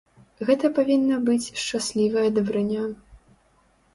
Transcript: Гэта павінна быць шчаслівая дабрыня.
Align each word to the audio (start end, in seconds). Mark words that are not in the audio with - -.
Гэта 0.49 0.69
павінна 0.77 1.19
быць 1.27 1.51
шчаслівая 1.63 2.25
дабрыня. 2.37 2.87